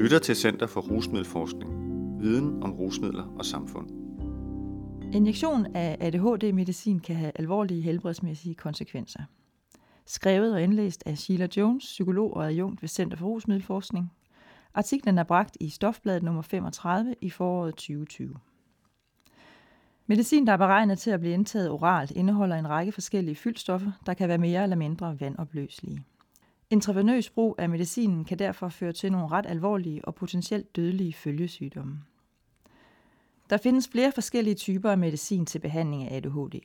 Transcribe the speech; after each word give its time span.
lytter 0.00 0.18
til 0.18 0.36
Center 0.36 0.66
for 0.66 0.80
Rusmiddelforskning. 0.80 1.70
Viden 2.20 2.62
om 2.62 2.72
rusmidler 2.72 3.34
og 3.38 3.44
samfund. 3.44 3.90
Injektion 5.14 5.76
af 5.76 5.96
ADHD-medicin 6.00 7.00
kan 7.00 7.16
have 7.16 7.32
alvorlige 7.34 7.82
helbredsmæssige 7.82 8.54
konsekvenser. 8.54 9.20
Skrevet 10.06 10.54
og 10.54 10.62
indlæst 10.62 11.02
af 11.06 11.18
Sheila 11.18 11.48
Jones, 11.56 11.84
psykolog 11.84 12.36
og 12.36 12.46
adjunkt 12.46 12.82
ved 12.82 12.88
Center 12.88 13.16
for 13.16 13.26
Rusmiddelforskning. 13.26 14.12
Artiklen 14.74 15.18
er 15.18 15.24
bragt 15.24 15.56
i 15.60 15.68
Stofbladet 15.68 16.22
nummer 16.22 16.42
35 16.42 17.14
i 17.20 17.30
foråret 17.30 17.74
2020. 17.74 18.34
Medicin, 20.06 20.46
der 20.46 20.52
er 20.52 20.56
beregnet 20.56 20.98
til 20.98 21.10
at 21.10 21.20
blive 21.20 21.34
indtaget 21.34 21.70
oralt, 21.70 22.10
indeholder 22.10 22.56
en 22.56 22.68
række 22.68 22.92
forskellige 22.92 23.36
fyldstoffer, 23.36 23.92
der 24.06 24.14
kan 24.14 24.28
være 24.28 24.38
mere 24.38 24.62
eller 24.62 24.76
mindre 24.76 25.20
vandopløselige. 25.20 26.04
Intravenøs 26.72 27.30
brug 27.30 27.54
af 27.58 27.68
medicinen 27.68 28.24
kan 28.24 28.38
derfor 28.38 28.68
føre 28.68 28.92
til 28.92 29.12
nogle 29.12 29.28
ret 29.28 29.46
alvorlige 29.46 30.04
og 30.04 30.14
potentielt 30.14 30.76
dødelige 30.76 31.12
følgesygdomme. 31.12 32.00
Der 33.50 33.56
findes 33.56 33.88
flere 33.88 34.12
forskellige 34.12 34.54
typer 34.54 34.90
af 34.90 34.98
medicin 34.98 35.46
til 35.46 35.58
behandling 35.58 36.08
af 36.08 36.16
ADHD. 36.16 36.60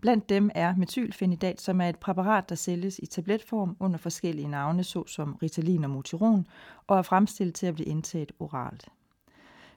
Blandt 0.00 0.28
dem 0.28 0.50
er 0.54 0.76
metylfenidat, 0.76 1.60
som 1.60 1.80
er 1.80 1.88
et 1.88 1.98
præparat, 1.98 2.48
der 2.48 2.54
sælges 2.54 2.98
i 2.98 3.06
tabletform 3.06 3.76
under 3.80 3.98
forskellige 3.98 4.48
navne, 4.48 4.84
såsom 4.84 5.34
Ritalin 5.42 5.84
og 5.84 5.90
Motiron, 5.90 6.46
og 6.86 6.98
er 6.98 7.02
fremstillet 7.02 7.54
til 7.54 7.66
at 7.66 7.74
blive 7.74 7.88
indtaget 7.88 8.32
oralt. 8.38 8.88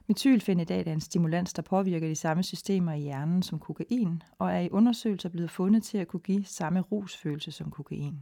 Metylfenidat 0.06 0.88
er 0.88 0.92
en 0.92 1.00
stimulans, 1.00 1.52
der 1.52 1.62
påvirker 1.62 2.08
de 2.08 2.14
samme 2.14 2.42
systemer 2.42 2.92
i 2.92 3.00
hjernen 3.00 3.42
som 3.42 3.58
kokain, 3.58 4.22
og 4.38 4.52
er 4.52 4.60
i 4.60 4.70
undersøgelser 4.70 5.28
blevet 5.28 5.50
fundet 5.50 5.82
til 5.82 5.98
at 5.98 6.08
kunne 6.08 6.20
give 6.20 6.44
samme 6.44 6.80
rusfølelse 6.80 7.52
som 7.52 7.70
kokain. 7.70 8.18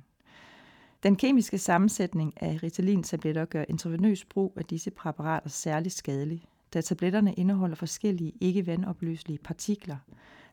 Den 1.02 1.16
kemiske 1.16 1.58
sammensætning 1.58 2.42
af 2.42 2.62
Ritalin-tabletter 2.62 3.44
gør 3.44 3.64
intravenøs 3.68 4.24
brug 4.24 4.52
af 4.56 4.64
disse 4.64 4.90
præparater 4.90 5.48
særligt 5.48 5.94
skadelig, 5.94 6.44
da 6.74 6.80
tabletterne 6.80 7.34
indeholder 7.34 7.76
forskellige 7.76 8.32
ikke-vandopløselige 8.40 9.38
partikler, 9.38 9.96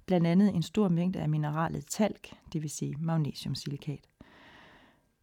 blandt 0.05 0.27
andet 0.27 0.55
en 0.55 0.63
stor 0.63 0.89
mængde 0.89 1.19
af 1.19 1.29
mineralet 1.29 1.85
talk, 1.85 2.33
det 2.53 2.61
vil 2.61 2.69
sige 2.69 2.95
magnesiumsilikat. 2.99 4.07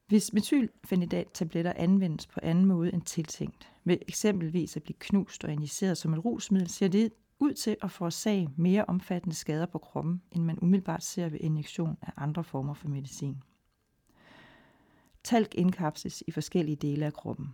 Hvis 0.06 0.32
metylfenidat-tabletter 0.32 1.72
anvendes 1.76 2.26
på 2.26 2.40
anden 2.42 2.64
måde 2.64 2.92
end 2.92 3.02
tiltænkt, 3.02 3.72
ved 3.84 3.98
eksempelvis 4.08 4.76
at 4.76 4.82
blive 4.82 4.96
knust 4.98 5.44
og 5.44 5.52
injiceret 5.52 5.98
som 5.98 6.14
et 6.14 6.24
rusmiddel, 6.24 6.68
ser 6.68 6.88
det 6.88 7.12
ud 7.38 7.52
til 7.52 7.76
at 7.82 7.90
forårsage 7.90 8.48
mere 8.56 8.84
omfattende 8.84 9.36
skader 9.36 9.66
på 9.66 9.78
kroppen, 9.78 10.22
end 10.32 10.44
man 10.44 10.58
umiddelbart 10.62 11.04
ser 11.04 11.28
ved 11.28 11.38
injektion 11.40 11.96
af 12.02 12.12
andre 12.16 12.44
former 12.44 12.74
for 12.74 12.88
medicin. 12.88 13.36
Talk 15.26 15.54
indkapsles 15.54 16.22
i 16.26 16.30
forskellige 16.30 16.76
dele 16.76 17.06
af 17.06 17.12
kroppen. 17.12 17.48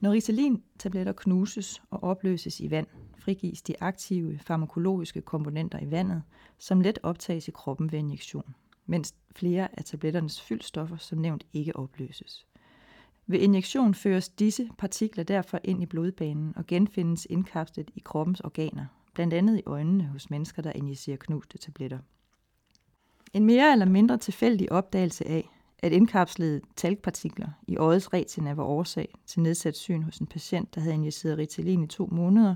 Når 0.00 0.12
Ritalin-tabletter 0.12 1.12
knuses 1.12 1.82
og 1.90 2.02
opløses 2.02 2.60
i 2.60 2.70
vand, 2.70 2.86
frigives 3.18 3.62
de 3.62 3.74
aktive 3.80 4.38
farmakologiske 4.38 5.20
komponenter 5.20 5.78
i 5.78 5.90
vandet, 5.90 6.22
som 6.58 6.80
let 6.80 6.98
optages 7.02 7.48
i 7.48 7.50
kroppen 7.50 7.92
ved 7.92 7.98
injektion, 7.98 8.54
mens 8.86 9.14
flere 9.36 9.78
af 9.78 9.84
tabletternes 9.84 10.40
fyldstoffer 10.40 10.96
som 10.96 11.18
nævnt 11.18 11.46
ikke 11.52 11.76
opløses. 11.76 12.46
Ved 13.26 13.38
injektion 13.38 13.94
føres 13.94 14.28
disse 14.28 14.68
partikler 14.78 15.24
derfor 15.24 15.60
ind 15.64 15.82
i 15.82 15.86
blodbanen 15.86 16.52
og 16.56 16.66
genfindes 16.66 17.26
indkapslet 17.30 17.90
i 17.94 18.02
kroppens 18.04 18.40
organer, 18.40 18.86
blandt 19.14 19.34
andet 19.34 19.58
i 19.58 19.62
øjnene 19.66 20.04
hos 20.04 20.30
mennesker, 20.30 20.62
der 20.62 20.72
injicerer 20.72 21.16
knuste 21.16 21.58
tabletter. 21.58 21.98
En 23.32 23.44
mere 23.44 23.72
eller 23.72 23.86
mindre 23.86 24.18
tilfældig 24.18 24.72
opdagelse 24.72 25.28
af, 25.28 25.50
at 25.78 25.92
indkapslede 25.92 26.60
talkpartikler 26.76 27.48
i 27.68 27.76
øjets 27.76 28.12
retina 28.12 28.52
var 28.52 28.64
årsag 28.64 29.14
til 29.26 29.40
nedsat 29.40 29.76
syn 29.76 30.02
hos 30.02 30.18
en 30.18 30.26
patient, 30.26 30.74
der 30.74 30.80
havde 30.80 30.94
injiceret 30.94 31.38
Ritalin 31.38 31.82
i 31.82 31.86
to 31.86 32.08
måneder, 32.12 32.54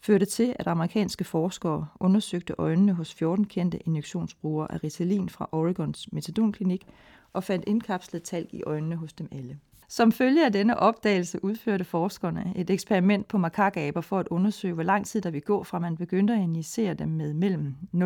førte 0.00 0.26
til, 0.26 0.56
at 0.58 0.66
amerikanske 0.66 1.24
forskere 1.24 1.86
undersøgte 2.00 2.54
øjnene 2.58 2.92
hos 2.92 3.14
14 3.14 3.44
kendte 3.44 3.78
injektionsbrugere 3.78 4.72
af 4.72 4.84
Ritalin 4.84 5.28
fra 5.28 5.48
Oregons 5.52 6.12
metadonklinik 6.12 6.86
og 7.32 7.44
fandt 7.44 7.64
indkapslet 7.66 8.22
talk 8.22 8.54
i 8.54 8.62
øjnene 8.66 8.96
hos 8.96 9.12
dem 9.12 9.28
alle. 9.32 9.58
Som 9.88 10.12
følge 10.12 10.44
af 10.44 10.52
denne 10.52 10.78
opdagelse 10.78 11.44
udførte 11.44 11.84
forskerne 11.84 12.52
et 12.56 12.70
eksperiment 12.70 13.28
på 13.28 13.38
makakaber 13.38 14.00
for 14.00 14.18
at 14.18 14.28
undersøge, 14.28 14.74
hvor 14.74 14.82
lang 14.82 15.06
tid 15.06 15.20
der 15.20 15.30
vil 15.30 15.42
gå 15.42 15.64
fra 15.64 15.78
man 15.78 15.96
begyndte 15.96 16.34
at 16.34 16.40
injicere 16.40 16.94
dem 16.94 17.08
med 17.08 17.34
mellem 17.34 17.74
0,1 17.94 18.00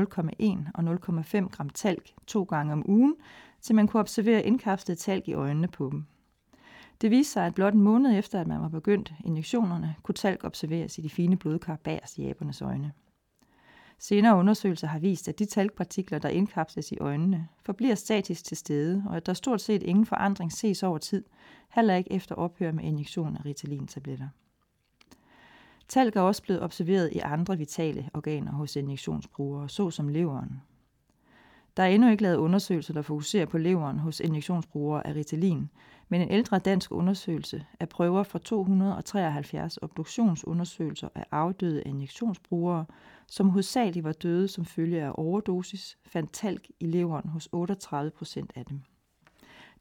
og 0.74 0.84
0,5 0.84 1.48
gram 1.48 1.70
talk 1.70 2.10
to 2.26 2.42
gange 2.42 2.72
om 2.72 2.90
ugen, 2.90 3.14
til 3.60 3.74
man 3.74 3.86
kunne 3.86 4.00
observere 4.00 4.46
indkapslet 4.46 4.98
talg 4.98 5.28
i 5.28 5.32
øjnene 5.32 5.68
på 5.68 5.88
dem. 5.92 6.06
Det 7.00 7.10
viste 7.10 7.32
sig, 7.32 7.46
at 7.46 7.54
blot 7.54 7.74
en 7.74 7.80
måned 7.80 8.18
efter, 8.18 8.40
at 8.40 8.46
man 8.46 8.60
var 8.60 8.68
begyndt 8.68 9.12
injektionerne, 9.24 9.94
kunne 10.02 10.14
talg 10.14 10.44
observeres 10.44 10.98
i 10.98 11.00
de 11.00 11.10
fine 11.10 11.36
blodkar 11.36 11.76
bagerst 11.76 12.18
i 12.18 12.28
abernes 12.28 12.62
øjne. 12.62 12.92
Senere 13.98 14.36
undersøgelser 14.36 14.86
har 14.86 14.98
vist, 14.98 15.28
at 15.28 15.38
de 15.38 15.44
talgpartikler, 15.44 16.18
der 16.18 16.28
indkapsles 16.28 16.92
i 16.92 16.98
øjnene, 16.98 17.48
forbliver 17.62 17.94
statisk 17.94 18.44
til 18.44 18.56
stede, 18.56 19.04
og 19.06 19.16
at 19.16 19.26
der 19.26 19.32
stort 19.32 19.60
set 19.60 19.82
ingen 19.82 20.06
forandring 20.06 20.52
ses 20.52 20.82
over 20.82 20.98
tid, 20.98 21.24
heller 21.74 21.94
ikke 21.94 22.12
efter 22.12 22.34
ophør 22.34 22.72
med 22.72 22.84
injektion 22.84 23.36
af 23.36 23.44
Ritalin-tabletter. 23.44 24.28
Talg 25.88 26.16
er 26.16 26.20
også 26.20 26.42
blevet 26.42 26.62
observeret 26.62 27.12
i 27.12 27.18
andre 27.18 27.58
vitale 27.58 28.10
organer 28.14 28.52
hos 28.52 28.76
injektionsbrugere, 28.76 29.68
såsom 29.68 30.08
leveren, 30.08 30.62
der 31.76 31.82
er 31.82 31.86
endnu 31.86 32.10
ikke 32.10 32.22
lavet 32.22 32.36
undersøgelser, 32.36 32.94
der 32.94 33.02
fokuserer 33.02 33.46
på 33.46 33.58
leveren 33.58 33.98
hos 33.98 34.20
injektionsbrugere 34.20 35.06
af 35.06 35.14
Ritalin, 35.14 35.70
men 36.08 36.20
en 36.20 36.30
ældre 36.30 36.58
dansk 36.58 36.92
undersøgelse 36.92 37.66
af 37.80 37.88
prøver 37.88 38.22
fra 38.22 38.38
273 38.38 39.78
obduktionsundersøgelser 39.82 41.08
af 41.14 41.24
afdøde 41.30 41.82
injektionsbrugere, 41.82 42.84
som 43.26 43.48
hovedsageligt 43.48 44.04
var 44.04 44.12
døde 44.12 44.48
som 44.48 44.64
følge 44.64 45.02
af 45.02 45.12
overdosis, 45.14 45.98
fandt 46.06 46.32
talk 46.32 46.66
i 46.80 46.86
leveren 46.86 47.28
hos 47.28 47.48
38 47.52 48.10
procent 48.10 48.52
af 48.54 48.64
dem. 48.64 48.80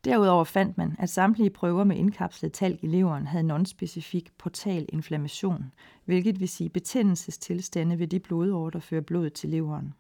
Derudover 0.06 0.44
fandt 0.44 0.78
man, 0.78 0.96
at 1.00 1.10
samtlige 1.10 1.50
prøver 1.50 1.84
med 1.84 1.98
indkapslet 1.98 2.54
talk 2.54 2.84
i 2.84 2.88
leveren 2.88 3.28
havde 3.28 3.44
nonspecifik 3.44 4.38
portal 4.38 4.86
inflammation, 4.90 5.72
hvilket 6.06 6.40
vil 6.40 6.50
sige 6.50 6.70
betændelsestilstande 6.70 8.00
ved 8.00 8.08
de 8.08 8.20
blodårer, 8.20 8.70
der 8.70 8.80
fører 8.80 9.02
blodet 9.02 9.34
til 9.34 9.50
leveren. 9.50 9.94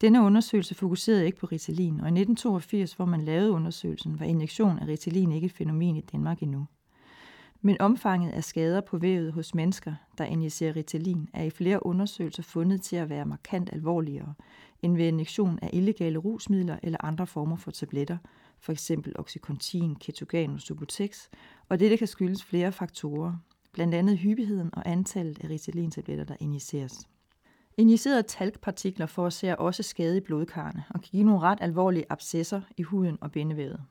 Denne 0.00 0.22
undersøgelse 0.22 0.74
fokuserede 0.74 1.26
ikke 1.26 1.38
på 1.38 1.46
Ritalin, 1.46 2.00
og 2.00 2.06
i 2.06 2.20
1982, 2.20 2.92
hvor 2.92 3.04
man 3.04 3.20
lavede 3.20 3.50
undersøgelsen, 3.50 4.20
var 4.20 4.26
injektion 4.26 4.78
af 4.78 4.86
Ritalin 4.86 5.32
ikke 5.32 5.44
et 5.44 5.52
fænomen 5.52 5.96
i 5.96 6.00
Danmark 6.00 6.42
endnu. 6.42 6.66
Men 7.60 7.80
omfanget 7.80 8.32
af 8.32 8.44
skader 8.44 8.80
på 8.80 8.98
vævet 8.98 9.32
hos 9.32 9.54
mennesker, 9.54 9.94
der 10.18 10.24
injicerer 10.24 10.76
Ritalin, 10.76 11.28
er 11.32 11.42
i 11.42 11.50
flere 11.50 11.86
undersøgelser 11.86 12.42
fundet 12.42 12.82
til 12.82 12.96
at 12.96 13.08
være 13.08 13.24
markant 13.24 13.70
alvorligere 13.72 14.34
end 14.82 14.96
ved 14.96 15.06
injektion 15.06 15.58
af 15.62 15.70
illegale 15.72 16.18
rusmidler 16.18 16.78
eller 16.82 17.04
andre 17.04 17.26
former 17.26 17.56
for 17.56 17.70
tabletter, 17.70 18.18
f.eks. 18.58 18.90
Oxycontin, 19.14 19.94
Ketogan 19.94 20.50
og 20.50 20.60
Subutex, 20.60 21.28
og 21.68 21.80
dette 21.80 21.96
kan 21.96 22.06
skyldes 22.06 22.44
flere 22.44 22.72
faktorer, 22.72 23.32
blandt 23.72 23.94
andet 23.94 24.18
hyppigheden 24.18 24.70
og 24.72 24.82
antallet 24.86 25.44
af 25.44 25.48
Ritalin-tabletter, 25.48 26.24
der 26.24 26.36
injiceres. 26.40 27.08
Injicerede 27.78 28.22
talkpartikler 28.22 29.06
forårsager 29.06 29.54
også 29.54 29.82
skade 29.82 30.16
i 30.16 30.20
blodkarrene 30.20 30.84
og 30.90 31.00
kan 31.00 31.10
give 31.10 31.24
nogle 31.24 31.40
ret 31.40 31.58
alvorlige 31.60 32.04
abscesser 32.10 32.60
i 32.76 32.82
huden 32.82 33.18
og 33.20 33.32
bindevævet. 33.32 33.82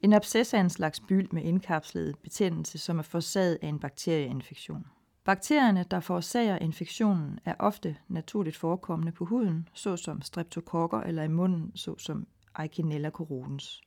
En 0.00 0.12
abscess 0.12 0.54
er 0.54 0.60
en 0.60 0.70
slags 0.70 1.00
byld 1.00 1.28
med 1.32 1.42
indkapslet 1.42 2.18
betændelse, 2.18 2.78
som 2.78 2.98
er 2.98 3.02
forårsaget 3.02 3.58
af 3.62 3.68
en 3.68 3.78
bakterieinfektion. 3.78 4.86
Bakterierne, 5.24 5.84
der 5.90 6.00
forårsager 6.00 6.58
infektionen, 6.58 7.38
er 7.44 7.54
ofte 7.58 7.96
naturligt 8.08 8.56
forekommende 8.56 9.12
på 9.12 9.24
huden, 9.24 9.68
såsom 9.74 10.22
streptokokker 10.22 11.00
eller 11.00 11.22
i 11.22 11.28
munden, 11.28 11.72
såsom 11.74 12.26
Aikinella 12.54 13.10
coronis. 13.10 13.80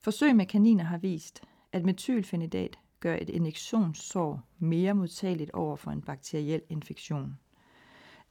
Forsøg 0.00 0.36
med 0.36 0.46
kaniner 0.46 0.84
har 0.84 0.98
vist, 0.98 1.42
at 1.72 1.84
metylfenidat 1.84 2.78
gør 3.00 3.16
et 3.16 3.28
injektionssår 3.28 4.48
mere 4.58 4.94
modtageligt 4.94 5.50
over 5.50 5.76
for 5.76 5.90
en 5.90 6.02
bakteriel 6.02 6.62
infektion. 6.68 7.38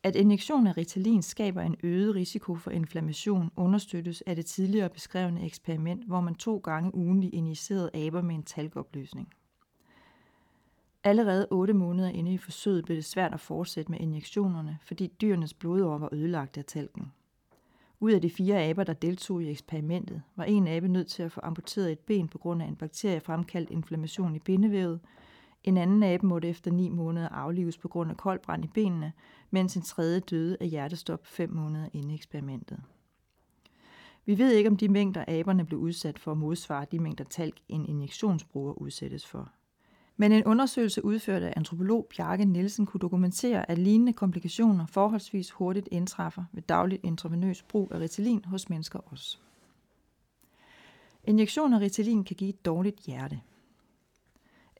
At 0.03 0.15
injektion 0.15 0.67
af 0.67 0.77
Ritalin 0.77 1.21
skaber 1.21 1.61
en 1.61 1.75
øget 1.83 2.15
risiko 2.15 2.55
for 2.55 2.71
inflammation 2.71 3.51
understøttes 3.55 4.21
af 4.21 4.35
det 4.35 4.45
tidligere 4.45 4.89
beskrevne 4.89 5.45
eksperiment, 5.45 6.05
hvor 6.07 6.21
man 6.21 6.35
to 6.35 6.57
gange 6.57 6.95
ugenlig 6.95 7.33
injicerede 7.33 7.89
aber 7.93 8.21
med 8.21 8.35
en 8.35 8.43
talkopløsning. 8.43 9.33
Allerede 11.03 11.47
8 11.51 11.73
måneder 11.73 12.09
inde 12.09 12.33
i 12.33 12.37
forsøget 12.37 12.85
blev 12.85 12.97
det 12.97 13.05
svært 13.05 13.33
at 13.33 13.39
fortsætte 13.39 13.91
med 13.91 13.99
injektionerne, 13.99 14.77
fordi 14.81 15.07
dyrenes 15.21 15.53
blodår 15.53 15.97
var 15.97 16.09
ødelagt 16.11 16.57
af 16.57 16.65
talken. 16.65 17.11
Ud 17.99 18.11
af 18.11 18.21
de 18.21 18.29
fire 18.29 18.63
aber, 18.63 18.83
der 18.83 18.93
deltog 18.93 19.43
i 19.43 19.49
eksperimentet, 19.49 20.21
var 20.35 20.43
en 20.43 20.67
abe 20.67 20.87
nødt 20.87 21.07
til 21.07 21.23
at 21.23 21.31
få 21.31 21.41
amputeret 21.43 21.91
et 21.91 21.99
ben 21.99 22.27
på 22.27 22.37
grund 22.37 22.61
af 22.61 22.67
en 22.67 22.75
bakterie 22.75 23.19
fremkaldt 23.19 23.69
inflammation 23.69 24.35
i 24.35 24.39
bindevævet, 24.39 24.99
en 25.63 25.77
anden 25.77 26.03
abe 26.03 26.25
måtte 26.25 26.47
efter 26.47 26.71
ni 26.71 26.89
måneder 26.89 27.29
aflives 27.29 27.77
på 27.77 27.87
grund 27.87 28.11
af 28.11 28.17
koldbrand 28.17 28.65
i 28.65 28.67
benene, 28.67 29.13
mens 29.51 29.75
en 29.75 29.81
tredje 29.81 30.19
døde 30.19 30.57
af 30.61 30.67
hjertestop 30.67 31.27
fem 31.27 31.49
måneder 31.49 31.89
inde 31.93 32.11
i 32.11 32.15
eksperimentet. 32.15 32.79
Vi 34.25 34.37
ved 34.37 34.51
ikke, 34.51 34.69
om 34.69 34.77
de 34.77 34.89
mængder 34.89 35.25
aberne 35.27 35.65
blev 35.65 35.79
udsat 35.79 36.19
for 36.19 36.31
at 36.31 36.37
modsvare 36.37 36.85
de 36.91 36.99
mængder 36.99 37.23
talk, 37.23 37.59
en 37.69 37.85
injektionsbruger 37.85 38.73
udsættes 38.73 39.25
for. 39.25 39.51
Men 40.17 40.31
en 40.31 40.45
undersøgelse 40.45 41.05
udført 41.05 41.43
af 41.43 41.53
antropolog 41.57 42.07
Bjarke 42.17 42.45
Nielsen 42.45 42.85
kunne 42.85 42.99
dokumentere, 42.99 43.71
at 43.71 43.77
lignende 43.77 44.13
komplikationer 44.13 44.85
forholdsvis 44.85 45.51
hurtigt 45.51 45.89
indtræffer 45.91 46.43
ved 46.51 46.61
dagligt 46.61 47.05
intravenøs 47.05 47.63
brug 47.63 47.91
af 47.91 47.99
Ritalin 47.99 48.45
hos 48.45 48.69
mennesker 48.69 48.99
også. 48.99 49.37
Injektion 51.23 51.73
af 51.73 51.79
Ritalin 51.79 52.23
kan 52.23 52.35
give 52.35 52.49
et 52.49 52.65
dårligt 52.65 52.99
hjerte. 52.99 53.41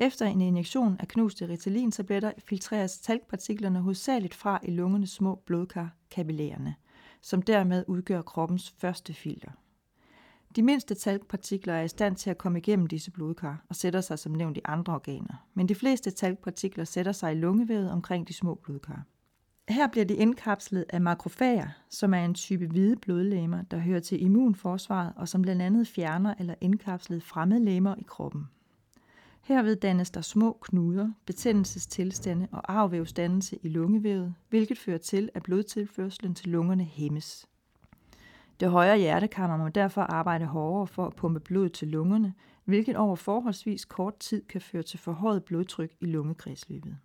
Efter 0.02 0.26
en 0.26 0.42
injektion 0.42 0.98
af 1.00 1.08
knuste 1.08 1.48
Ritalin-tabletter 1.48 2.32
filtreres 2.46 3.00
talkpartiklerne 3.00 3.80
hovedsageligt 3.82 4.34
fra 4.34 4.60
i 4.64 4.72
lungernes 4.72 5.10
små 5.10 5.36
blodkar, 5.46 5.96
kapillærerne, 6.12 6.76
som 7.22 7.42
dermed 7.42 7.84
udgør 7.88 8.22
kroppens 8.22 8.74
første 8.78 9.14
filter. 9.14 9.52
De 10.56 10.64
mindste 10.64 10.96
talkpartikler 10.96 11.74
er 11.74 11.82
i 11.82 11.88
stand 11.88 12.16
til 12.16 12.30
at 12.30 12.38
komme 12.38 12.60
igennem 12.60 12.88
disse 12.88 13.12
blodkar 13.12 13.66
og 13.70 13.76
sætter 13.76 14.02
sig 14.02 14.20
som 14.20 14.32
nævnt 14.32 14.58
i 14.58 14.62
andre 14.66 14.94
organer, 14.94 15.48
men 15.54 15.70
de 15.70 15.76
fleste 15.76 16.12
talkpartikler 16.12 16.84
sætter 16.84 17.12
sig 17.12 17.32
i 17.32 17.40
lungevævet 17.40 17.92
omkring 17.92 18.28
de 18.28 18.34
små 18.34 18.56
blodkar. 18.56 19.06
Her 19.70 19.88
bliver 19.88 20.06
de 20.06 20.16
indkapslet 20.16 20.86
af 20.90 21.02
makrofager, 21.02 21.68
som 21.90 22.14
er 22.14 22.26
en 22.26 22.34
type 22.34 22.68
hvide 22.68 22.96
blodlegemer, 22.96 23.62
der 23.62 23.78
hører 23.78 24.00
til 24.00 24.24
immunforsvaret 24.24 25.14
og 25.16 25.28
som 25.28 25.42
blandt 25.42 25.62
andet 25.62 25.88
fjerner 25.88 26.34
eller 26.40 26.56
indkapslet 26.62 27.24
fremmedlægemer 27.24 27.96
i 27.96 28.04
kroppen. 28.08 28.48
Herved 29.42 29.76
dannes 29.76 30.12
der 30.12 30.22
små 30.22 30.58
knuder, 30.62 31.12
betændelsestilstande 31.26 32.48
og 32.52 32.74
arvævsdannelse 32.74 33.60
i 33.64 33.70
lungevævet, 33.70 34.36
hvilket 34.50 34.78
fører 34.78 34.98
til, 34.98 35.30
at 35.34 35.44
blodtilførslen 35.44 36.36
til 36.36 36.50
lungerne 36.50 36.84
hæmmes. 36.84 37.48
Det 38.60 38.70
højre 38.70 38.98
hjertekammer 38.98 39.58
må 39.58 39.70
derfor 39.70 40.02
arbejde 40.02 40.46
hårdere 40.46 40.88
for 40.88 41.06
at 41.06 41.16
pumpe 41.16 41.40
blod 41.40 41.70
til 41.70 41.88
lungerne, 41.88 42.34
hvilket 42.66 42.96
over 42.96 43.16
forholdsvis 43.16 43.86
kort 43.86 44.18
tid 44.20 44.42
kan 44.46 44.62
føre 44.62 44.84
til 44.84 45.00
forhøjet 45.00 45.44
blodtryk 45.44 45.92
i 46.00 46.06
lungekredsløbet. 46.06 46.98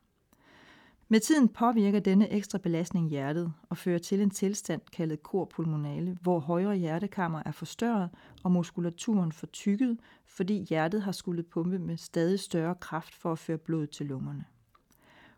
Med 1.09 1.21
tiden 1.21 1.49
påvirker 1.49 2.01
denne 2.01 2.29
ekstra 2.29 2.59
belastning 2.59 3.09
hjertet 3.09 3.53
og 3.71 3.77
fører 3.77 3.99
til 3.99 4.21
en 4.21 4.31
tilstand 4.31 4.81
kaldet 4.93 5.23
korpulmonale, 5.23 6.19
hvor 6.23 6.39
højre 6.39 6.77
hjertekammer 6.77 7.43
er 7.47 7.51
forstørret 7.51 8.11
og 8.43 8.53
muskulaturen 8.53 9.33
fortykket, 9.33 9.99
fordi 10.25 10.67
hjertet 10.69 11.03
har 11.03 11.13
skulle 11.13 11.43
pumpe 11.43 11.79
med 11.79 11.97
stadig 11.97 12.41
større 12.41 12.75
kraft 12.75 13.15
for 13.15 13.33
at 13.33 13.39
føre 13.39 13.59
blod 13.59 13.87
til 13.87 14.07
lungerne. 14.07 14.45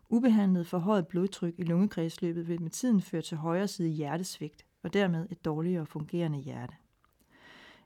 Ubehandlet 0.09 0.67
forhøjet 0.67 1.07
blodtryk 1.07 1.53
i 1.57 1.63
lungekredsløbet 1.63 2.47
vil 2.47 2.61
med 2.61 2.71
tiden 2.71 3.01
føre 3.01 3.21
til 3.21 3.37
højre 3.37 3.67
side 3.67 3.89
hjertesvigt 3.89 4.65
og 4.83 4.93
dermed 4.93 5.27
et 5.31 5.45
dårligere 5.45 5.85
fungerende 5.85 6.39
hjerte. 6.39 6.73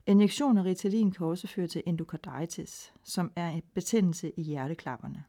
Injektion 0.06 0.58
af 0.58 0.64
Ritalin 0.64 1.12
kan 1.12 1.26
også 1.26 1.48
føre 1.48 1.68
til 1.68 1.84
endokarditis, 1.86 2.94
som 3.04 3.32
er 3.36 3.50
en 3.50 3.64
betændelse 3.74 4.32
i 4.38 4.42
hjerteklapperne. 4.42 5.24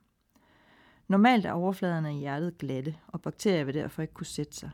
Normalt 1.08 1.46
er 1.46 1.52
overfladerne 1.52 2.16
i 2.16 2.18
hjertet 2.18 2.58
glatte, 2.58 2.94
og 3.06 3.22
bakterier 3.22 3.64
vil 3.64 3.74
derfor 3.74 4.02
ikke 4.02 4.14
kunne 4.14 4.26
sætte 4.26 4.56
sig. 4.56 4.70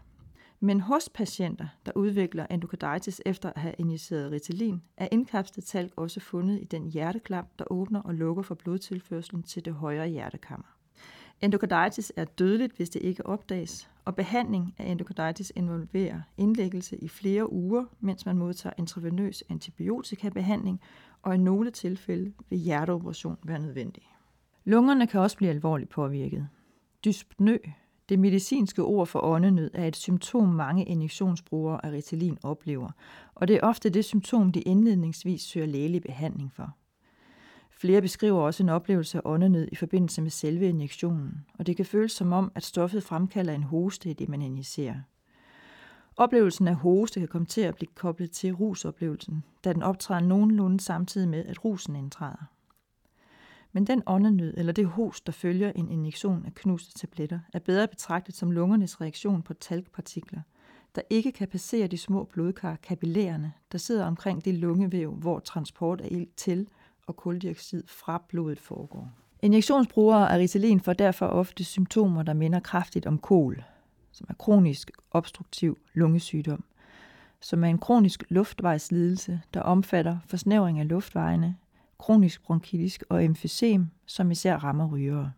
Men 0.61 0.81
hos 0.81 1.09
patienter, 1.15 1.67
der 1.87 1.93
udvikler 1.95 2.47
endokarditis 2.51 3.23
efter 3.27 3.53
at 3.53 3.61
have 3.61 3.75
injiceret 3.79 4.33
Ritalin, 4.33 4.83
er 4.97 5.09
indkapslet 5.13 5.65
talg 5.65 5.93
også 5.97 6.21
fundet 6.21 6.61
i 6.63 6.65
den 6.65 6.91
hjerteklap, 6.91 7.47
der 7.59 7.65
åbner 7.71 8.03
og 8.03 8.15
lukker 8.15 8.43
for 8.43 8.55
blodtilførslen 8.55 9.43
til 9.43 9.65
det 9.65 9.75
højre 9.75 10.09
hjertekammer. 10.09 10.67
Endokarditis 11.41 12.13
er 12.17 12.25
dødeligt, 12.25 12.77
hvis 12.77 12.91
det 12.91 13.03
ikke 13.03 13.27
opdages, 13.27 13.91
og 14.05 14.17
behandling 14.17 14.75
af 14.79 14.91
endokarditis 14.91 15.53
involverer 15.57 16.21
indlæggelse 16.37 16.97
i 16.97 17.09
flere 17.09 17.53
uger, 17.53 17.85
mens 18.01 18.27
man 18.27 18.39
modtager 18.39 18.75
intravenøs 18.79 19.45
antibiotikabehandling, 19.49 20.81
og 21.23 21.35
i 21.35 21.39
nogle 21.39 21.71
tilfælde 21.71 22.33
vil 22.49 22.59
hjerteoperation 22.59 23.37
være 23.43 23.59
nødvendig. 23.59 24.03
Lungerne 24.71 25.07
kan 25.07 25.21
også 25.21 25.37
blive 25.37 25.51
alvorligt 25.51 25.91
påvirket. 25.91 26.49
Dyspnø, 27.05 27.59
det 28.09 28.19
medicinske 28.19 28.83
ord 28.83 29.07
for 29.07 29.21
åndenød, 29.21 29.71
er 29.75 29.87
et 29.87 29.97
symptom, 29.97 30.49
mange 30.49 30.85
injektionsbrugere 30.85 31.85
af 31.85 31.91
Ritalin 31.91 32.39
oplever, 32.43 32.91
og 33.35 33.49
det 33.49 33.57
er 33.57 33.61
ofte 33.63 33.91
det 33.91 34.05
symptom, 34.05 34.53
de 34.53 34.61
indledningsvis 34.61 35.43
søger 35.43 35.67
lægelig 35.67 36.03
behandling 36.03 36.53
for. 36.53 36.77
Flere 37.71 38.03
beskriver 38.03 38.41
også 38.41 38.63
en 38.63 38.69
oplevelse 38.69 39.19
af 39.19 39.23
åndenød 39.25 39.69
i 39.73 39.75
forbindelse 39.75 40.23
med 40.23 40.31
selve 40.31 40.69
injektionen, 40.69 41.47
og 41.59 41.67
det 41.67 41.77
kan 41.77 41.87
føles 41.87 42.13
som 42.13 42.33
om, 42.33 42.53
at 42.55 42.65
stoffet 42.65 43.03
fremkalder 43.03 43.53
en 43.53 43.63
hoste 43.63 44.11
i 44.11 44.13
det, 44.13 44.29
man 44.29 44.43
injicerer. 44.43 45.01
Oplevelsen 46.17 46.69
af 46.69 46.75
hoste 46.75 47.21
kan 47.21 47.29
komme 47.29 47.47
til 47.47 47.61
at 47.61 47.75
blive 47.75 47.91
koblet 47.95 48.31
til 48.31 48.55
rusoplevelsen, 48.55 49.45
da 49.65 49.73
den 49.73 49.83
optræder 49.83 50.21
nogenlunde 50.21 50.81
samtidig 50.81 51.29
med, 51.29 51.45
at 51.45 51.65
rusen 51.65 51.97
indtræder. 51.97 52.60
Men 53.73 53.87
den 53.87 54.03
åndenød 54.07 54.55
eller 54.57 54.73
det 54.73 54.87
host, 54.87 55.27
der 55.27 55.33
følger 55.33 55.73
en 55.73 55.89
injektion 55.89 56.47
af 56.47 56.55
knuste 56.55 56.99
tabletter, 56.99 57.41
er 57.53 57.59
bedre 57.59 57.89
betragtet 57.89 58.35
som 58.35 58.51
lungernes 58.51 59.01
reaktion 59.01 59.43
på 59.43 59.55
talkpartikler, 59.55 60.41
der 60.95 61.03
ikke 61.11 61.33
kan 61.33 61.49
passere 61.49 61.87
de 61.87 61.99
små 61.99 62.25
blodkar, 62.25 62.77
kapillærerne, 62.77 63.53
der 63.73 63.79
sidder 63.79 64.05
omkring 64.07 64.45
det 64.45 64.55
lungevæv, 64.55 65.15
hvor 65.15 65.39
transport 65.39 66.01
af 66.01 66.09
ilt 66.11 66.37
til 66.37 66.69
og 67.07 67.17
koldioxid 67.17 67.85
fra 67.87 68.23
blodet 68.29 68.61
foregår. 68.61 69.09
Injektionsbrugere 69.43 70.33
af 70.33 70.39
Ritalin 70.39 70.81
får 70.81 70.93
derfor 70.93 71.27
ofte 71.27 71.65
symptomer, 71.65 72.23
der 72.23 72.35
minder 72.35 72.61
kraftigt 72.61 73.07
om 73.07 73.19
kol, 73.19 73.65
som 74.13 74.27
er 74.31 74.35
kronisk 74.35 74.91
obstruktiv 75.11 75.79
lungesygdom, 75.95 76.65
som 77.41 77.65
er 77.65 77.69
en 77.69 77.79
kronisk 77.79 78.25
luftvejslidelse, 78.29 79.41
der 79.55 79.61
omfatter 79.61 80.19
forsnævring 80.27 80.79
af 80.79 80.89
luftvejene, 80.89 81.57
kronisk 82.01 82.43
bronkitis 82.43 82.99
og 83.09 83.25
emfysem, 83.25 83.87
som 84.07 84.31
især 84.31 84.57
rammer 84.57 84.89
rygere. 84.89 85.33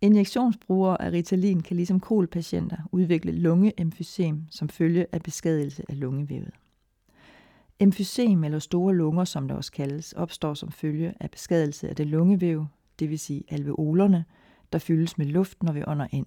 Injektionsbrugere 0.00 1.02
af 1.02 1.12
Ritalin 1.12 1.60
kan 1.60 1.76
ligesom 1.76 2.00
kolpatienter 2.00 2.76
udvikle 2.92 3.32
lungeemfysem 3.32 4.46
som 4.50 4.68
følge 4.68 5.06
af 5.12 5.22
beskadigelse 5.22 5.82
af 5.88 6.00
lungevævet. 6.00 6.54
Emfysem 7.80 8.44
eller 8.44 8.58
store 8.58 8.94
lunger, 8.94 9.24
som 9.24 9.48
det 9.48 9.56
også 9.56 9.72
kaldes, 9.72 10.12
opstår 10.12 10.54
som 10.54 10.72
følge 10.72 11.14
af 11.20 11.30
beskadigelse 11.30 11.88
af 11.88 11.96
det 11.96 12.06
lungevæv, 12.06 12.66
det 12.98 13.10
vil 13.10 13.18
sige 13.18 13.44
alveolerne, 13.48 14.24
der 14.72 14.78
fyldes 14.78 15.18
med 15.18 15.26
luft, 15.26 15.62
når 15.62 15.72
vi 15.72 15.82
ånder 15.86 16.06
ind. 16.10 16.26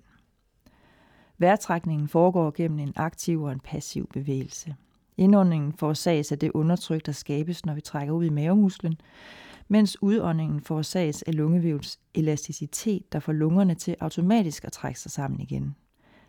Vejrtrækningen 1.38 2.08
foregår 2.08 2.52
gennem 2.56 2.80
en 2.80 2.94
aktiv 2.96 3.42
og 3.42 3.52
en 3.52 3.60
passiv 3.60 4.08
bevægelse. 4.14 4.76
Indåndingen 5.18 5.74
forårsages 5.74 6.32
af 6.32 6.40
det 6.40 6.52
undertryk, 6.52 7.06
der 7.06 7.12
skabes, 7.12 7.66
når 7.66 7.74
vi 7.74 7.82
trækker 7.82 8.14
ud 8.14 8.26
i 8.26 8.30
mavemusklen, 8.30 8.98
mens 9.74 10.04
udåndingen 10.04 10.62
forårsages 10.62 11.22
af 11.22 11.36
lungevævets 11.38 12.00
elasticitet, 12.16 13.14
der 13.14 13.20
får 13.20 13.34
lungerne 13.34 13.76
til 13.76 13.96
automatisk 14.00 14.66
at 14.66 14.72
trække 14.72 15.00
sig 15.00 15.12
sammen 15.12 15.40
igen. 15.40 15.76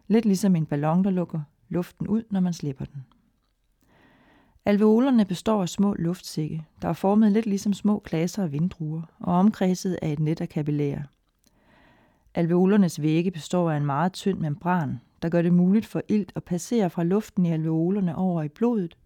Lidt 0.09 0.25
ligesom 0.25 0.57
en 0.57 0.67
ballon, 0.67 1.05
der 1.05 1.11
lukker 1.11 1.41
luften 1.69 2.09
ud, 2.09 2.23
når 2.31 2.41
man 2.41 2.53
slipper 2.53 2.85
den. 2.85 3.05
Alveolerne 4.65 5.25
består 5.25 5.63
af 5.63 5.69
små 5.69 5.95
luftsække, 5.95 6.67
der 6.83 6.89
er 6.89 6.93
formet 6.93 7.33
lidt 7.33 7.47
ligesom 7.47 7.73
små 7.73 7.99
klaser 7.99 8.43
af 8.43 8.53
vindruer 8.53 9.03
og 9.19 9.35
omkredset 9.35 9.99
af 10.03 10.13
et 10.13 10.21
net 10.21 10.41
af 10.41 10.49
kapillærer. 10.49 11.03
Alveolernes 12.35 13.03
vægge 13.03 13.31
består 13.31 13.71
af 13.71 13.77
en 13.77 13.87
meget 13.87 14.13
tynd 14.13 14.39
membran, 14.39 15.01
der 15.23 15.29
gør 15.29 15.43
det 15.43 15.53
muligt 15.53 15.87
for 15.87 16.03
ilt 16.09 16.33
at 16.35 16.45
passere 16.45 16.91
fra 16.91 17.05
luften 17.05 17.47
i 17.47 17.51
alveolerne 17.51 18.17
over 18.17 18.43
i 18.43 18.49
blodet, 18.49 18.97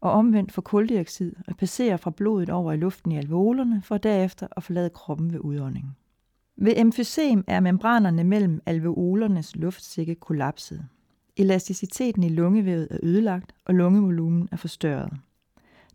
og 0.00 0.10
omvendt 0.10 0.52
for 0.52 0.62
kuldioxid 0.62 1.32
og 1.48 1.56
passerer 1.56 1.96
fra 1.96 2.10
blodet 2.10 2.50
over 2.50 2.72
i 2.72 2.76
luften 2.76 3.12
i 3.12 3.16
alveolerne, 3.16 3.82
for 3.82 3.98
derefter 3.98 4.46
at 4.56 4.62
forlade 4.62 4.90
kroppen 4.90 5.32
ved 5.32 5.40
udånding. 5.40 5.96
Ved 6.56 6.72
emfysem 6.76 7.44
er 7.46 7.60
membranerne 7.60 8.24
mellem 8.24 8.60
alveolernes 8.66 9.56
luftsække 9.56 10.14
kollapset. 10.14 10.86
Elasticiteten 11.36 12.22
i 12.22 12.28
lungevævet 12.28 12.88
er 12.90 12.98
ødelagt, 13.02 13.54
og 13.64 13.74
lungevolumen 13.74 14.48
er 14.52 14.56
forstørret. 14.56 15.12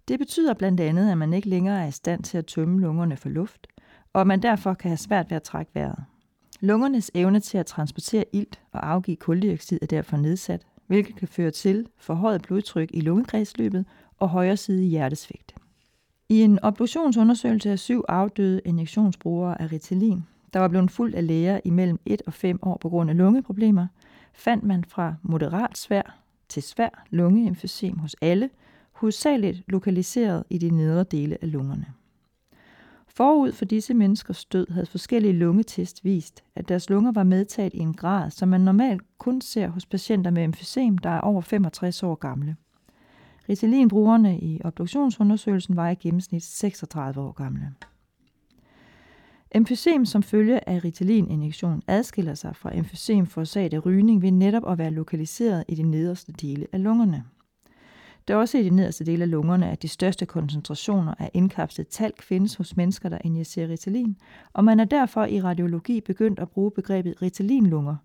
Det 0.08 0.20
betyder 0.20 0.54
blandt 0.54 0.80
andet, 0.80 1.12
at 1.12 1.18
man 1.18 1.34
ikke 1.34 1.50
længere 1.50 1.84
er 1.84 1.88
i 1.88 1.92
stand 1.92 2.24
til 2.24 2.38
at 2.38 2.46
tømme 2.46 2.82
lungerne 2.82 3.18
for 3.18 3.30
luft, 3.30 3.68
og 4.14 4.22
at 4.22 4.28
man 4.28 4.42
derfor 4.42 4.74
kan 4.74 4.90
have 4.90 4.98
svært 4.98 5.30
ved 5.30 5.36
at 5.36 5.44
trække 5.44 5.72
vejret. 5.76 6.04
Lungernes 6.60 7.12
evne 7.14 7.40
til 7.40 7.58
at 7.58 7.66
transportere 7.66 8.24
ilt 8.34 8.60
og 8.72 8.90
afgive 8.90 9.18
koldioxid 9.18 9.80
er 9.82 9.86
derfor 9.86 10.18
nedsat, 10.18 10.66
hvilket 10.88 11.16
kan 11.16 11.28
føre 11.28 11.52
til 11.52 11.88
forhøjet 11.98 12.42
blodtryk 12.42 12.90
i 12.94 13.02
lungekredsløbet 13.02 13.86
og 14.20 14.30
højre 14.30 14.58
side 14.58 14.84
hjertesvigt. 14.84 15.56
I 16.30 16.42
en 16.42 16.60
obduktionsundersøgelse 16.60 17.72
af 17.72 17.80
syv 17.80 18.04
afdøde 18.10 18.62
injektionsbrugere 18.66 19.62
af 19.62 19.72
Ritalin, 19.72 20.24
der 20.54 20.60
var 20.60 20.68
blevet 20.68 20.92
fuldt 20.92 21.16
af 21.16 21.28
læger 21.28 21.60
imellem 21.64 22.00
1 22.06 22.22
og 22.26 22.34
5 22.34 22.60
år 22.62 22.78
på 22.78 22.90
grund 22.90 23.10
af 23.10 23.18
lungeproblemer, 23.18 23.88
fandt 24.34 24.64
man 24.64 24.84
fra 24.84 25.16
moderat 25.22 25.78
svær 25.78 26.20
til 26.50 26.64
svær 26.64 27.06
lungeemfysem 27.10 27.98
hos 27.98 28.16
alle, 28.22 28.50
hovedsageligt 28.92 29.64
lokaliseret 29.68 30.44
i 30.50 30.58
de 30.58 30.70
nedre 30.70 31.04
dele 31.04 31.38
af 31.42 31.52
lungerne. 31.52 31.86
Forud 33.18 33.52
for 33.52 33.66
disse 33.66 33.94
menneskers 33.94 34.46
død 34.46 34.68
havde 34.72 34.86
forskellige 34.86 35.34
lungetest 35.34 36.04
vist, 36.04 36.44
at 36.56 36.70
deres 36.70 36.90
lunger 36.90 37.12
var 37.12 37.24
medtaget 37.24 37.74
i 37.74 37.80
en 37.80 37.94
grad, 37.94 38.32
som 38.32 38.50
man 38.50 38.62
normalt 38.62 39.02
kun 39.18 39.42
ser 39.42 39.68
hos 39.68 39.86
patienter 39.86 40.32
med 40.32 40.44
emfysem, 40.44 40.98
der 40.98 41.10
er 41.10 41.20
over 41.20 41.42
65 41.42 42.04
år 42.04 42.16
gamle. 42.16 42.56
Ritalinbrugerne 43.50 44.40
i 44.40 44.62
obduktionsundersøgelsen 44.64 45.76
var 45.76 45.90
i 45.90 45.96
gennemsnit 45.96 46.44
36 46.44 47.22
år 47.22 47.32
gamle. 47.32 47.74
Emfysem 49.52 50.06
som 50.06 50.24
følge 50.24 50.70
af 50.70 50.84
Ritalin-injektion 50.84 51.82
adskiller 51.88 52.34
sig 52.34 52.56
fra 52.56 52.78
emfysem 52.78 53.26
forårsaget 53.26 53.74
af 53.74 53.86
rygning 53.86 54.22
ved 54.22 54.32
netop 54.32 54.72
at 54.72 54.78
være 54.78 54.92
lokaliseret 54.92 55.64
i 55.68 55.76
de 55.76 55.84
nederste 55.84 56.32
dele 56.32 56.68
af 56.72 56.84
lungerne. 56.84 57.24
Det 58.28 58.34
er 58.34 58.38
også 58.38 58.58
i 58.58 58.64
de 58.64 58.70
nederste 58.70 59.06
dele 59.06 59.24
af 59.24 59.30
lungerne, 59.30 59.72
at 59.72 59.82
de 59.82 59.88
største 59.88 60.26
koncentrationer 60.26 61.14
af 61.20 61.32
indkapslet 61.34 61.88
talk 61.88 62.22
findes 62.22 62.56
hos 62.56 62.78
mennesker, 62.78 63.10
der 63.10 63.18
injicerer 63.24 63.70
Ritalin, 63.70 64.18
og 64.54 64.64
man 64.64 64.80
er 64.80 64.86
derfor 64.86 65.26
i 65.26 65.42
radiologi 65.42 66.02
begyndt 66.02 66.40
at 66.40 66.50
bruge 66.50 66.72
begrebet 66.72 67.22
ritalinlunger, 67.22 67.96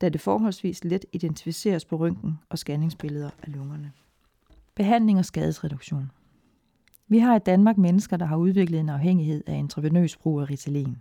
da 0.00 0.08
det 0.08 0.20
forholdsvis 0.20 0.84
let 0.84 1.04
identificeres 1.12 1.84
på 1.84 1.96
røntgen 1.96 2.38
og 2.48 2.58
scanningsbilleder 2.58 3.30
af 3.42 3.52
lungerne. 3.52 3.92
Behandling 4.74 5.18
og 5.18 5.24
skadesreduktion. 5.24 6.10
Vi 7.08 7.18
har 7.18 7.36
i 7.36 7.38
Danmark 7.38 7.78
mennesker, 7.78 8.16
der 8.16 8.26
har 8.26 8.36
udviklet 8.36 8.80
en 8.80 8.88
afhængighed 8.88 9.42
af 9.46 9.54
intravenøs 9.54 10.16
brug 10.16 10.40
af 10.40 10.50
Ritalin. 10.50 10.96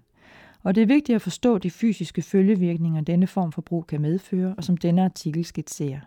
Og 0.63 0.75
det 0.75 0.83
er 0.83 0.87
vigtigt 0.87 1.15
at 1.15 1.21
forstå 1.21 1.57
de 1.57 1.69
fysiske 1.69 2.21
følgevirkninger, 2.21 3.01
denne 3.01 3.27
form 3.27 3.51
for 3.51 3.61
brug 3.61 3.87
kan 3.87 4.01
medføre, 4.01 4.55
og 4.57 4.63
som 4.63 4.77
denne 4.77 5.03
artikel 5.03 5.45
skitserer. 5.45 5.99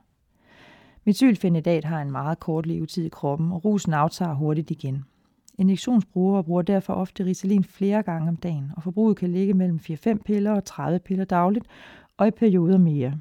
Metylfenidat 1.05 1.85
har 1.85 2.03
en 2.03 2.13
meget 2.13 2.41
kort 2.41 2.67
levetid 2.67 3.05
i 3.05 3.09
kroppen, 3.09 3.53
og 3.53 3.65
rusen 3.65 3.95
aftager 3.95 4.35
hurtigt 4.35 4.71
igen. 4.71 5.05
Injektionsbrugere 5.59 6.45
bruger 6.45 6.63
derfor 6.63 6.95
ofte 6.95 7.25
Ritalin 7.25 7.65
flere 7.65 8.03
gange 8.03 8.29
om 8.29 8.37
dagen, 8.37 8.71
og 8.77 8.83
forbruget 8.83 9.17
kan 9.17 9.33
ligge 9.33 9.55
mellem 9.55 9.81
4-5 9.91 10.15
piller 10.25 10.53
og 10.53 10.65
30 10.65 10.99
piller 10.99 11.25
dagligt, 11.25 11.67
og 12.17 12.27
i 12.29 12.31
perioder 12.31 12.79
mere. 12.79 13.19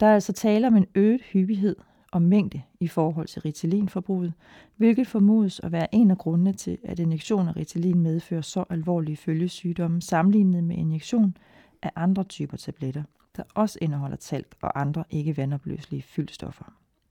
Der 0.00 0.06
er 0.06 0.14
altså 0.14 0.32
tale 0.32 0.66
om 0.66 0.76
en 0.76 0.86
øget 0.94 1.22
hyppighed 1.22 1.76
og 2.12 2.22
mængde 2.22 2.62
i 2.80 2.88
forhold 2.88 3.26
til 3.26 3.42
Ritalinforbruget, 3.42 4.32
hvilket 4.76 5.06
formodes 5.06 5.60
at 5.60 5.72
være 5.72 5.94
en 5.94 6.10
af 6.10 6.18
grundene 6.18 6.52
til, 6.52 6.78
at 6.84 6.98
injektion 6.98 7.48
af 7.48 7.56
Ritalin 7.56 7.98
medfører 7.98 8.40
så 8.40 8.64
alvorlige 8.70 9.16
følgesygdomme 9.16 10.02
sammenlignet 10.02 10.64
med 10.64 10.76
injektion 10.76 11.36
af 11.82 11.90
andre 11.96 12.24
typer 12.24 12.56
tabletter, 12.56 13.02
der 13.36 13.42
også 13.54 13.78
indeholder 13.82 14.16
talk 14.16 14.54
og 14.60 14.80
andre 14.80 15.04
ikke 15.10 15.36
vandopløselige 15.36 16.02
fyldstoffer. 16.02 16.64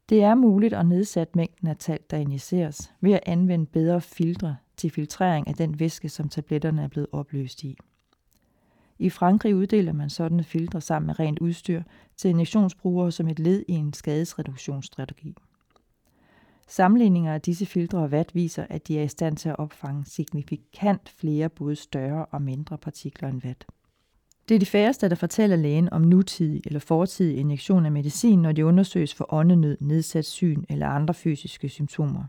Det 0.09 0.23
er 0.23 0.35
muligt 0.35 0.73
at 0.73 0.85
nedsætte 0.85 1.37
mængden 1.37 1.67
af 1.67 1.77
talk, 1.77 2.11
der 2.11 2.17
injiceres, 2.17 2.93
ved 3.01 3.13
at 3.13 3.23
anvende 3.25 3.65
bedre 3.65 4.01
filtre 4.01 4.55
til 4.77 4.89
filtrering 4.89 5.47
af 5.47 5.53
den 5.53 5.79
væske, 5.79 6.09
som 6.09 6.29
tabletterne 6.29 6.83
er 6.83 6.87
blevet 6.87 7.07
opløst 7.11 7.63
i. 7.63 7.77
I 8.99 9.09
Frankrig 9.09 9.55
uddeler 9.55 9.93
man 9.93 10.09
sådanne 10.09 10.43
filtre 10.43 10.81
sammen 10.81 11.07
med 11.07 11.19
rent 11.19 11.39
udstyr 11.39 11.83
til 12.17 12.29
injektionsbrugere 12.29 13.11
som 13.11 13.27
et 13.27 13.39
led 13.39 13.63
i 13.67 13.73
en 13.73 13.93
skadesreduktionsstrategi. 13.93 15.35
Sammenligninger 16.67 17.33
af 17.33 17.41
disse 17.41 17.65
filtre 17.65 17.99
og 17.99 18.11
vat 18.11 18.35
viser, 18.35 18.65
at 18.69 18.87
de 18.87 18.99
er 18.99 19.03
i 19.03 19.07
stand 19.07 19.37
til 19.37 19.49
at 19.49 19.59
opfange 19.59 20.05
signifikant 20.05 21.09
flere 21.09 21.49
både 21.49 21.75
større 21.75 22.25
og 22.25 22.41
mindre 22.41 22.77
partikler 22.77 23.29
end 23.29 23.41
vat. 23.41 23.65
Det 24.49 24.55
er 24.55 24.59
de 24.59 24.65
færreste, 24.65 25.09
der 25.09 25.15
fortæller 25.15 25.55
lægen 25.55 25.93
om 25.93 26.01
nutidig 26.01 26.61
eller 26.65 26.79
fortidig 26.79 27.37
injektion 27.37 27.85
af 27.85 27.91
medicin, 27.91 28.41
når 28.41 28.51
de 28.51 28.65
undersøges 28.65 29.13
for 29.13 29.33
åndenød, 29.33 29.77
nedsat 29.81 30.25
syn 30.25 30.63
eller 30.69 30.87
andre 30.87 31.13
fysiske 31.13 31.69
symptomer. 31.69 32.23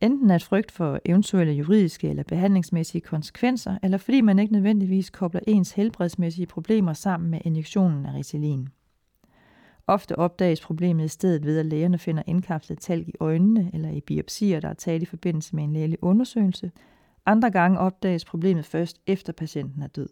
Enten 0.00 0.30
af 0.30 0.42
frygt 0.42 0.70
for 0.70 0.98
eventuelle 1.04 1.52
juridiske 1.52 2.08
eller 2.08 2.22
behandlingsmæssige 2.22 3.00
konsekvenser, 3.00 3.78
eller 3.82 3.98
fordi 3.98 4.20
man 4.20 4.38
ikke 4.38 4.52
nødvendigvis 4.52 5.10
kobler 5.10 5.40
ens 5.46 5.72
helbredsmæssige 5.72 6.46
problemer 6.46 6.92
sammen 6.92 7.30
med 7.30 7.40
injektionen 7.44 8.06
af 8.06 8.14
Ritalin. 8.14 8.68
Ofte 9.86 10.18
opdages 10.18 10.60
problemet 10.60 11.04
i 11.04 11.08
stedet 11.08 11.44
ved, 11.44 11.58
at 11.58 11.66
lægerne 11.66 11.98
finder 11.98 12.22
indkapslet 12.26 12.78
talg 12.78 13.08
i 13.08 13.12
øjnene 13.20 13.70
eller 13.74 13.90
i 13.90 14.00
biopsier, 14.00 14.60
der 14.60 14.68
er 14.68 14.74
taget 14.74 15.02
i 15.02 15.06
forbindelse 15.06 15.56
med 15.56 15.64
en 15.64 15.72
lægelig 15.72 15.98
undersøgelse. 16.02 16.70
Andre 17.26 17.50
gange 17.50 17.78
opdages 17.78 18.24
problemet 18.24 18.64
først 18.64 19.00
efter 19.06 19.32
patienten 19.32 19.82
er 19.82 19.86
død. 19.86 20.08